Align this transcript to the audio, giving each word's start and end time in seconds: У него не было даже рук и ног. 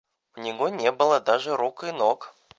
У 0.35 0.39
него 0.39 0.69
не 0.69 0.91
было 0.91 1.19
даже 1.19 1.55
рук 1.55 1.83
и 1.83 1.91
ног. 1.91 2.33